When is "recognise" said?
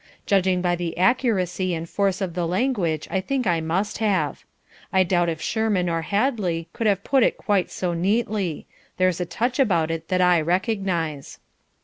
10.41-11.37